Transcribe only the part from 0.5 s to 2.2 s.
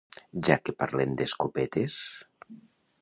que parlem d'escopetes...